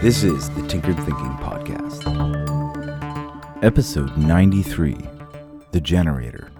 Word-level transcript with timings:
This 0.00 0.22
is 0.22 0.48
the 0.50 0.64
Tinkered 0.68 0.96
Thinking 0.98 1.34
Podcast. 1.38 2.04
Episode 3.64 4.16
93 4.16 4.96
The 5.72 5.80
Generator. 5.80 6.52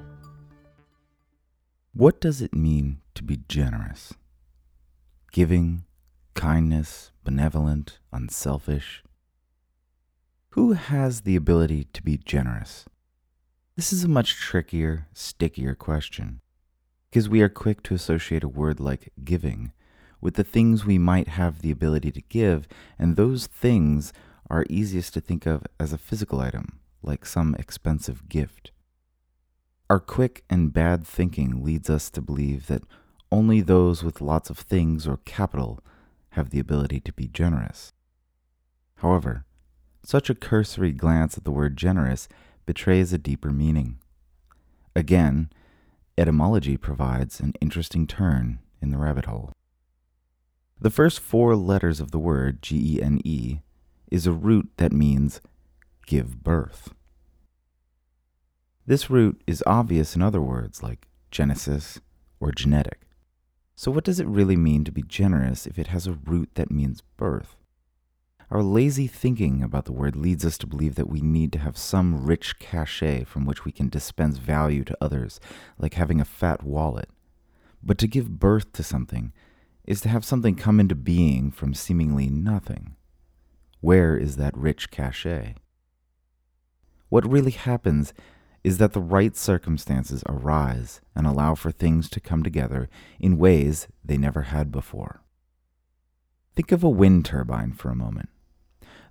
What 1.94 2.20
does 2.20 2.42
it 2.42 2.52
mean 2.52 2.98
to 3.14 3.22
be 3.22 3.38
generous? 3.48 4.12
Giving, 5.30 5.84
kindness, 6.34 7.12
benevolent, 7.22 8.00
unselfish? 8.12 9.04
Who 10.50 10.72
has 10.72 11.20
the 11.20 11.36
ability 11.36 11.84
to 11.92 12.02
be 12.02 12.18
generous? 12.18 12.86
This 13.76 13.92
is 13.92 14.02
a 14.02 14.08
much 14.08 14.34
trickier, 14.34 15.06
stickier 15.12 15.76
question, 15.76 16.40
because 17.08 17.28
we 17.28 17.40
are 17.42 17.48
quick 17.48 17.84
to 17.84 17.94
associate 17.94 18.42
a 18.42 18.48
word 18.48 18.80
like 18.80 19.12
giving 19.22 19.70
with 20.20 20.34
the 20.34 20.44
things 20.44 20.84
we 20.84 20.98
might 20.98 21.28
have 21.28 21.62
the 21.62 21.70
ability 21.70 22.10
to 22.12 22.22
give, 22.22 22.66
and 22.98 23.16
those 23.16 23.46
things 23.46 24.12
are 24.50 24.66
easiest 24.68 25.14
to 25.14 25.20
think 25.20 25.46
of 25.46 25.66
as 25.78 25.92
a 25.92 25.98
physical 25.98 26.40
item, 26.40 26.80
like 27.02 27.24
some 27.24 27.54
expensive 27.56 28.28
gift. 28.28 28.70
Our 29.90 30.00
quick 30.00 30.44
and 30.50 30.72
bad 30.72 31.06
thinking 31.06 31.64
leads 31.64 31.88
us 31.88 32.10
to 32.10 32.20
believe 32.20 32.66
that 32.66 32.82
only 33.30 33.60
those 33.60 34.02
with 34.02 34.20
lots 34.20 34.50
of 34.50 34.58
things 34.58 35.06
or 35.06 35.18
capital 35.24 35.80
have 36.30 36.50
the 36.50 36.58
ability 36.58 37.00
to 37.00 37.12
be 37.12 37.26
generous. 37.26 37.92
However, 38.96 39.44
such 40.02 40.30
a 40.30 40.34
cursory 40.34 40.92
glance 40.92 41.36
at 41.36 41.44
the 41.44 41.50
word 41.50 41.76
generous 41.76 42.28
betrays 42.66 43.12
a 43.12 43.18
deeper 43.18 43.50
meaning. 43.50 43.98
Again, 44.96 45.50
etymology 46.16 46.76
provides 46.76 47.40
an 47.40 47.52
interesting 47.60 48.06
turn 48.06 48.58
in 48.80 48.90
the 48.90 48.98
rabbit 48.98 49.26
hole. 49.26 49.52
The 50.80 50.90
first 50.90 51.18
four 51.18 51.56
letters 51.56 51.98
of 51.98 52.12
the 52.12 52.20
word, 52.20 52.62
G 52.62 52.96
E 52.96 53.02
N 53.02 53.20
E, 53.24 53.60
is 54.12 54.26
a 54.26 54.32
root 54.32 54.70
that 54.76 54.92
means 54.92 55.40
give 56.06 56.44
birth. 56.44 56.94
This 58.86 59.10
root 59.10 59.42
is 59.46 59.62
obvious 59.66 60.14
in 60.14 60.22
other 60.22 60.40
words 60.40 60.82
like 60.82 61.08
genesis 61.30 62.00
or 62.38 62.52
genetic. 62.52 63.00
So, 63.74 63.90
what 63.90 64.04
does 64.04 64.20
it 64.20 64.26
really 64.26 64.56
mean 64.56 64.84
to 64.84 64.92
be 64.92 65.02
generous 65.02 65.66
if 65.66 65.78
it 65.78 65.88
has 65.88 66.06
a 66.06 66.12
root 66.12 66.50
that 66.54 66.70
means 66.70 67.02
birth? 67.16 67.56
Our 68.50 68.62
lazy 68.62 69.06
thinking 69.08 69.62
about 69.62 69.84
the 69.84 69.92
word 69.92 70.16
leads 70.16 70.44
us 70.44 70.56
to 70.58 70.66
believe 70.66 70.94
that 70.94 71.10
we 71.10 71.20
need 71.20 71.52
to 71.52 71.58
have 71.58 71.76
some 71.76 72.24
rich 72.24 72.58
cachet 72.58 73.24
from 73.24 73.44
which 73.44 73.64
we 73.64 73.72
can 73.72 73.88
dispense 73.88 74.38
value 74.38 74.84
to 74.84 74.96
others, 75.00 75.38
like 75.76 75.94
having 75.94 76.20
a 76.20 76.24
fat 76.24 76.62
wallet. 76.62 77.10
But 77.82 77.98
to 77.98 78.06
give 78.06 78.38
birth 78.38 78.72
to 78.72 78.82
something 78.82 79.32
is 79.88 80.02
to 80.02 80.08
have 80.10 80.22
something 80.22 80.54
come 80.54 80.78
into 80.78 80.94
being 80.94 81.50
from 81.50 81.72
seemingly 81.72 82.28
nothing. 82.28 82.94
Where 83.80 84.18
is 84.18 84.36
that 84.36 84.54
rich 84.54 84.90
cachet? 84.90 85.54
What 87.08 87.26
really 87.26 87.52
happens 87.52 88.12
is 88.62 88.76
that 88.76 88.92
the 88.92 89.00
right 89.00 89.34
circumstances 89.34 90.22
arise 90.26 91.00
and 91.16 91.26
allow 91.26 91.54
for 91.54 91.70
things 91.70 92.10
to 92.10 92.20
come 92.20 92.42
together 92.42 92.90
in 93.18 93.38
ways 93.38 93.88
they 94.04 94.18
never 94.18 94.42
had 94.42 94.70
before. 94.70 95.22
Think 96.54 96.70
of 96.70 96.84
a 96.84 96.90
wind 96.90 97.24
turbine 97.24 97.72
for 97.72 97.88
a 97.88 97.96
moment. 97.96 98.28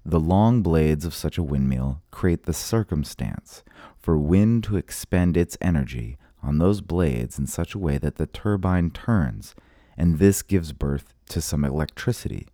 The 0.05 0.20
long 0.20 0.61
blades 0.61 1.05
of 1.05 1.16
such 1.16 1.39
a 1.39 1.44
windmill 1.44 2.03
create 2.11 2.44
the 2.44 2.53
circumstance 2.53 3.64
for 3.98 4.16
wind 4.16 4.64
to 4.66 4.78
expend 4.78 5.38
its 5.38 5.58
energy 5.59 6.20
on 6.44 6.59
those 6.59 6.82
blades 6.82 7.39
in 7.39 7.48
such 7.48 7.73
a 7.73 7.80
way 7.80 7.98
that 7.98 8.17
the 8.17 8.27
turbine 8.27 8.92
turns 8.92 9.55
and 9.97 10.19
this 10.19 10.41
gives 10.41 10.71
birth 10.71 11.13
to 11.30 11.41
some 11.41 11.65
electricity 11.65 12.47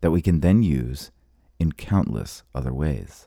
that 0.00 0.10
we 0.10 0.20
can 0.20 0.40
then 0.40 0.62
use 0.62 1.10
in 1.58 1.72
countless 1.72 2.42
other 2.54 2.72
ways. 2.72 3.26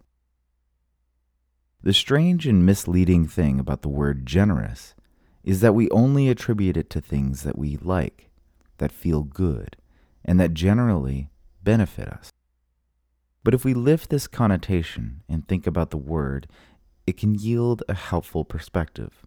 The 1.82 1.94
strange 1.94 2.48
and 2.48 2.66
misleading 2.66 3.28
thing 3.28 3.60
about 3.60 3.82
the 3.82 3.90
word 3.90 4.26
generous 4.26 4.96
is 5.44 5.60
that 5.60 5.76
we 5.76 5.90
only 5.90 6.30
attribute 6.30 6.78
it 6.78 6.90
to 6.92 7.02
things 7.02 7.44
that 7.44 7.58
we 7.58 7.78
like, 7.78 8.30
that 8.78 8.92
feel 8.92 9.24
good, 9.24 9.76
and 10.24 10.40
that 10.40 10.54
generally 10.54 11.30
benefit 11.62 12.08
us. 12.08 12.30
But 13.44 13.54
if 13.54 13.66
we 13.66 13.74
lift 13.74 14.10
this 14.10 14.28
connotation 14.28 15.24
and 15.28 15.46
think 15.46 15.68
about 15.68 15.92
the 15.92 15.98
word, 15.98 16.48
it 17.06 17.18
can 17.18 17.36
yield 17.36 17.84
a 17.90 17.94
helpful 17.94 18.46
perspective. 18.46 19.26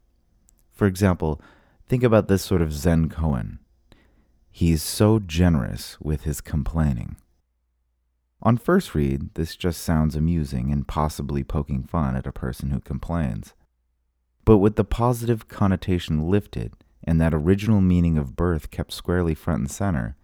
For 0.72 0.86
example, 0.86 1.40
think 1.86 2.02
about 2.02 2.28
this 2.28 2.42
sort 2.42 2.62
of 2.62 2.72
Zen 2.72 3.10
koan 3.10 3.58
He's 4.56 4.82
so 4.82 5.18
generous 5.18 6.00
with 6.00 6.22
his 6.22 6.40
complaining. 6.40 7.16
On 8.40 8.56
first 8.56 8.94
read, 8.94 9.34
this 9.34 9.54
just 9.54 9.82
sounds 9.82 10.16
amusing 10.16 10.72
and 10.72 10.88
possibly 10.88 11.44
poking 11.44 11.82
fun 11.82 12.16
at 12.16 12.26
a 12.26 12.32
person 12.32 12.70
who 12.70 12.80
complains. 12.80 13.52
But 14.46 14.56
with 14.56 14.76
the 14.76 14.82
positive 14.82 15.46
connotation 15.48 16.30
lifted 16.30 16.72
and 17.04 17.20
that 17.20 17.34
original 17.34 17.82
meaning 17.82 18.16
of 18.16 18.34
birth 18.34 18.70
kept 18.70 18.94
squarely 18.94 19.34
front 19.34 19.60
and 19.60 19.70
center, 19.70 20.16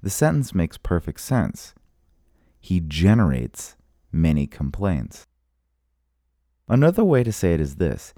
the 0.00 0.08
sentence 0.08 0.54
makes 0.54 0.78
perfect 0.78 1.20
sense. 1.20 1.74
He 2.60 2.78
generates 2.78 3.74
many 4.12 4.46
complaints. 4.46 5.26
Another 6.68 7.02
way 7.02 7.24
to 7.24 7.32
say 7.32 7.54
it 7.54 7.60
is 7.60 7.74
this 7.74 8.14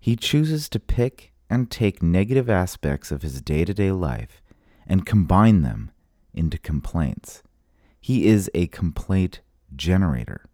he 0.00 0.16
chooses 0.16 0.68
to 0.70 0.80
pick 0.80 1.32
and 1.48 1.70
take 1.70 2.02
negative 2.02 2.50
aspects 2.50 3.12
of 3.12 3.22
his 3.22 3.40
day 3.40 3.64
to 3.64 3.72
day 3.72 3.92
life 3.92 4.41
and 4.86 5.06
combine 5.06 5.62
them 5.62 5.90
into 6.34 6.58
complaints. 6.58 7.42
He 8.00 8.26
is 8.26 8.50
a 8.54 8.66
complaint 8.68 9.40
generator. 9.74 10.44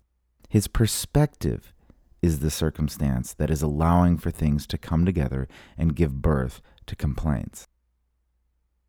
His 0.48 0.68
perspective 0.68 1.72
is 2.20 2.40
the 2.40 2.50
circumstance 2.50 3.32
that 3.34 3.50
is 3.50 3.62
allowing 3.62 4.18
for 4.18 4.30
things 4.30 4.66
to 4.66 4.78
come 4.78 5.04
together 5.04 5.48
and 5.76 5.96
give 5.96 6.20
birth 6.20 6.60
to 6.86 6.96
complaints. 6.96 7.66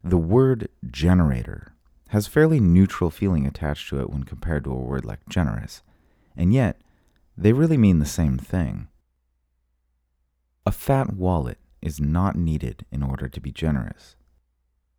The 0.04 0.18
word 0.18 0.70
generator 0.90 1.74
has 2.10 2.28
fairly 2.28 2.60
neutral 2.60 3.10
feeling 3.10 3.46
attached 3.46 3.90
to 3.90 4.00
it 4.00 4.10
when 4.10 4.24
compared 4.24 4.64
to 4.64 4.72
a 4.72 4.76
word 4.76 5.06
like 5.06 5.28
generous, 5.30 5.84
and 6.36 6.54
yet 6.54 6.82
they 7.38 7.54
really 7.54 7.78
mean 7.78 8.00
the 8.00 8.06
same 8.06 8.38
thing. 8.38 8.88
A 10.66 10.72
fat 10.72 11.14
wallet 11.14 11.60
is 11.82 12.00
not 12.00 12.36
needed 12.36 12.86
in 12.92 13.04
order 13.04 13.30
to 13.30 13.40
be 13.40 13.52
generous. 13.52 14.16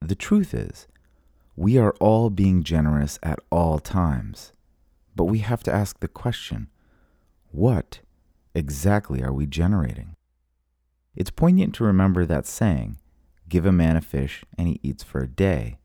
The 0.00 0.14
truth 0.14 0.54
is, 0.54 0.88
we 1.56 1.76
are 1.76 1.94
all 2.00 2.30
being 2.30 2.62
generous 2.62 3.18
at 3.22 3.38
all 3.50 3.78
times. 3.78 4.52
But 5.14 5.24
we 5.24 5.40
have 5.40 5.62
to 5.64 5.72
ask 5.72 6.00
the 6.00 6.08
question 6.08 6.68
what 7.50 8.00
exactly 8.54 9.22
are 9.22 9.32
we 9.32 9.46
generating? 9.46 10.16
It's 11.14 11.30
poignant 11.30 11.74
to 11.74 11.84
remember 11.84 12.24
that 12.24 12.46
saying 12.46 12.96
give 13.48 13.66
a 13.66 13.72
man 13.72 13.96
a 13.96 14.00
fish 14.00 14.44
and 14.56 14.68
he 14.68 14.80
eats 14.82 15.02
for 15.02 15.20
a 15.20 15.28
day, 15.28 15.78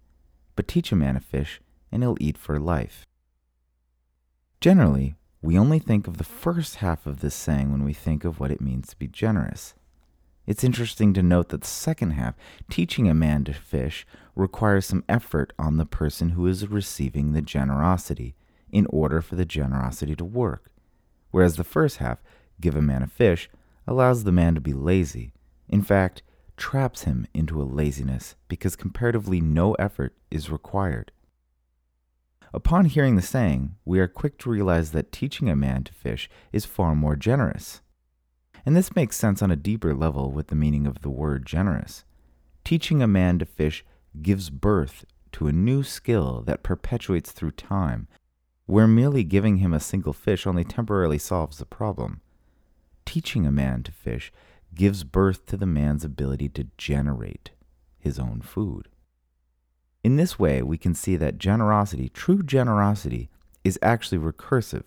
but 0.55 0.67
teach 0.67 0.91
a 0.91 0.95
man 0.95 1.17
a 1.17 1.19
fish 1.19 1.59
and 1.91 2.03
he'll 2.03 2.17
eat 2.21 2.37
for 2.37 2.59
life. 2.59 3.05
Generally, 4.61 5.15
we 5.41 5.57
only 5.57 5.79
think 5.79 6.07
of 6.07 6.17
the 6.17 6.23
first 6.23 6.75
half 6.75 7.05
of 7.05 7.19
this 7.19 7.35
saying 7.35 7.71
when 7.71 7.83
we 7.83 7.93
think 7.93 8.23
of 8.23 8.39
what 8.39 8.51
it 8.51 8.61
means 8.61 8.87
to 8.89 8.97
be 8.97 9.07
generous. 9.07 9.73
It's 10.47 10.63
interesting 10.63 11.13
to 11.13 11.23
note 11.23 11.49
that 11.49 11.61
the 11.61 11.67
second 11.67 12.11
half, 12.11 12.35
teaching 12.69 13.09
a 13.09 13.13
man 13.13 13.43
to 13.45 13.53
fish, 13.53 14.05
requires 14.35 14.85
some 14.85 15.03
effort 15.09 15.53
on 15.57 15.77
the 15.77 15.85
person 15.85 16.29
who 16.29 16.45
is 16.47 16.67
receiving 16.67 17.33
the 17.33 17.41
generosity 17.41 18.35
in 18.71 18.85
order 18.87 19.21
for 19.21 19.35
the 19.35 19.45
generosity 19.45 20.15
to 20.15 20.25
work. 20.25 20.71
Whereas 21.31 21.55
the 21.55 21.63
first 21.63 21.97
half, 21.97 22.21
give 22.61 22.75
a 22.75 22.81
man 22.81 23.01
a 23.01 23.07
fish, 23.07 23.49
allows 23.87 24.23
the 24.23 24.31
man 24.31 24.55
to 24.55 24.61
be 24.61 24.73
lazy. 24.73 25.33
In 25.67 25.81
fact, 25.81 26.21
traps 26.57 27.03
him 27.03 27.27
into 27.33 27.61
a 27.61 27.63
laziness 27.63 28.35
because 28.47 28.75
comparatively 28.75 29.41
no 29.41 29.73
effort 29.73 30.15
is 30.31 30.49
required. 30.49 31.11
Upon 32.53 32.85
hearing 32.85 33.15
the 33.15 33.21
saying, 33.21 33.75
we 33.83 33.99
are 33.99 34.07
quick 34.07 34.37
to 34.39 34.49
realize 34.49 34.91
that 34.91 35.11
teaching 35.11 35.49
a 35.49 35.55
man 35.55 35.83
to 35.83 35.93
fish 35.93 36.29
is 36.53 36.65
far 36.65 36.95
more 36.95 37.15
generous. 37.15 37.81
And 38.65 38.75
this 38.75 38.95
makes 38.95 39.15
sense 39.15 39.41
on 39.41 39.51
a 39.51 39.55
deeper 39.55 39.93
level 39.93 40.31
with 40.31 40.47
the 40.47 40.55
meaning 40.55 40.87
of 40.87 41.01
the 41.01 41.09
word 41.09 41.45
generous. 41.45 42.03
Teaching 42.63 43.01
a 43.01 43.07
man 43.07 43.37
to 43.39 43.45
fish 43.45 43.85
gives 44.21 44.49
birth 44.49 45.05
to 45.33 45.47
a 45.47 45.51
new 45.51 45.83
skill 45.83 46.41
that 46.47 46.63
perpetuates 46.63 47.31
through 47.31 47.51
time, 47.51 48.07
where 48.65 48.87
merely 48.87 49.23
giving 49.23 49.57
him 49.57 49.73
a 49.73 49.79
single 49.79 50.13
fish 50.13 50.47
only 50.47 50.63
temporarily 50.63 51.19
solves 51.19 51.59
the 51.59 51.65
problem. 51.65 52.21
Teaching 53.05 53.45
a 53.45 53.51
man 53.51 53.83
to 53.83 53.91
fish 53.91 54.31
gives 54.73 55.03
birth 55.03 55.45
to 55.45 55.57
the 55.57 55.67
man's 55.67 56.03
ability 56.03 56.49
to 56.49 56.67
generate 56.77 57.51
his 57.99 58.17
own 58.17 58.41
food. 58.41 58.87
In 60.03 60.15
this 60.15 60.39
way, 60.39 60.61
we 60.63 60.77
can 60.77 60.95
see 60.95 61.15
that 61.17 61.37
generosity, 61.37 62.09
true 62.09 62.41
generosity, 62.41 63.29
is 63.63 63.79
actually 63.81 64.17
recursive 64.17 64.85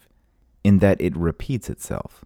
in 0.64 0.78
that 0.78 1.00
it 1.00 1.16
repeats 1.16 1.70
itself. 1.70 2.24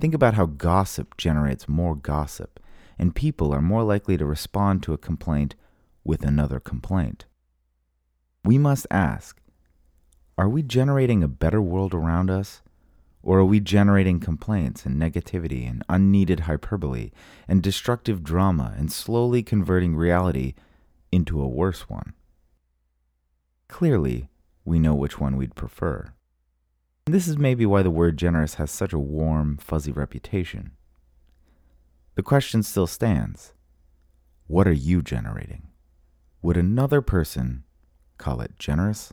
Think 0.00 0.14
about 0.14 0.34
how 0.34 0.46
gossip 0.46 1.16
generates 1.16 1.68
more 1.68 1.96
gossip, 1.96 2.60
and 2.98 3.14
people 3.14 3.52
are 3.52 3.62
more 3.62 3.82
likely 3.82 4.16
to 4.16 4.24
respond 4.24 4.82
to 4.84 4.92
a 4.92 4.98
complaint 4.98 5.54
with 6.04 6.24
another 6.24 6.60
complaint. 6.60 7.26
We 8.44 8.58
must 8.58 8.86
ask 8.90 9.40
are 10.38 10.48
we 10.48 10.62
generating 10.62 11.24
a 11.24 11.28
better 11.28 11.60
world 11.60 11.92
around 11.92 12.30
us? 12.30 12.62
Or 13.24 13.40
are 13.40 13.44
we 13.44 13.58
generating 13.58 14.20
complaints 14.20 14.86
and 14.86 14.94
negativity 14.96 15.68
and 15.68 15.82
unneeded 15.88 16.40
hyperbole 16.40 17.10
and 17.48 17.60
destructive 17.60 18.22
drama 18.22 18.72
and 18.78 18.92
slowly 18.92 19.42
converting 19.42 19.96
reality 19.96 20.54
into 21.10 21.40
a 21.40 21.48
worse 21.48 21.88
one? 21.88 22.14
Clearly, 23.66 24.30
we 24.64 24.78
know 24.78 24.94
which 24.94 25.18
one 25.18 25.36
we'd 25.36 25.56
prefer. 25.56 26.12
And 27.08 27.14
this 27.14 27.26
is 27.26 27.38
maybe 27.38 27.64
why 27.64 27.82
the 27.82 27.90
word 27.90 28.18
generous 28.18 28.56
has 28.56 28.70
such 28.70 28.92
a 28.92 28.98
warm, 28.98 29.56
fuzzy 29.56 29.92
reputation. 29.92 30.72
The 32.16 32.22
question 32.22 32.62
still 32.62 32.86
stands 32.86 33.54
what 34.46 34.68
are 34.68 34.74
you 34.74 35.00
generating? 35.00 35.68
Would 36.42 36.58
another 36.58 37.00
person 37.00 37.64
call 38.18 38.42
it 38.42 38.58
generous? 38.58 39.10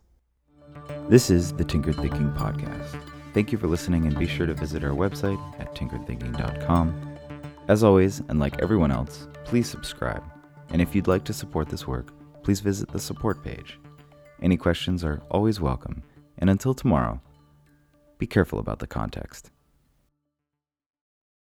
This 1.07 1.30
is 1.30 1.53
the 1.53 1.63
Tinkered 1.63 1.95
Thinking 1.95 2.33
Podcast. 2.33 3.01
Thank 3.33 3.53
you 3.53 3.57
for 3.57 3.68
listening 3.68 4.06
and 4.06 4.19
be 4.19 4.27
sure 4.27 4.45
to 4.45 4.53
visit 4.53 4.83
our 4.83 4.89
website 4.89 5.39
at 5.57 5.74
tinkeredthinking.com. 5.74 7.18
As 7.69 7.81
always, 7.81 8.21
and 8.27 8.42
like 8.42 8.62
everyone 8.62 8.92
else, 8.92 9.30
please 9.45 9.69
subscribe. 9.69 10.21
And 10.69 10.81
if 10.81 10.94
you'd 10.94 11.07
like 11.07 11.24
to 11.24 11.33
support 11.33 11.69
this 11.69 11.88
work, 11.88 12.12
please 12.44 12.59
visit 12.59 12.92
the 12.92 13.00
support 13.00 13.42
page. 13.42 13.80
Any 14.42 14.57
questions 14.57 15.06
are 15.06 15.21
always 15.31 15.62
welcome. 15.62 16.03
And 16.39 16.50
until 16.50 16.74
tomorrow, 16.74 17.21
be 18.18 18.28
careful 18.28 18.60
about 18.60 18.80
the 18.80 18.88
context. 18.88 19.52